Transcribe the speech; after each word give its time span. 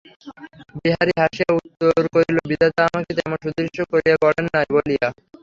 বিহারী 0.77 1.13
হাসিয়া 1.19 1.49
উত্তর 1.59 2.01
করিল, 2.13 2.37
বিধাতা 2.49 2.81
আমাকে 2.89 3.11
তেমন 3.17 3.37
সুদৃশ্য 3.43 3.79
করিয়া 3.91 4.15
গড়েন 4.23 4.45
নাই 4.53 4.67
বলিয়া। 4.75 5.07